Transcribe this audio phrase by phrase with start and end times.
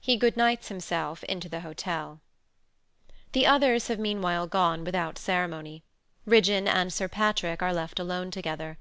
[0.00, 2.18] [He good nights himself into the hotel].
[3.30, 5.84] The others have meanwhile gone without ceremony.
[6.26, 8.78] Ridgeon and Sir Patrick are left alone together.